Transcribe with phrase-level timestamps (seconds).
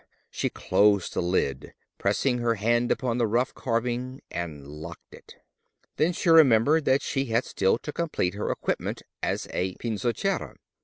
[0.31, 5.35] She closed the lid, pressing her hand upon the rough carving, and locked it.
[5.97, 10.55] Then she remembered that she had still to complete her equipment as a Pinzochera.